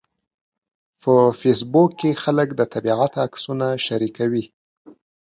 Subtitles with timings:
[1.01, 4.45] په فېسبوک کې خلک د طبیعت عکسونه شریکوي